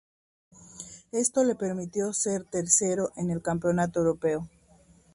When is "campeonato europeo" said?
3.43-4.49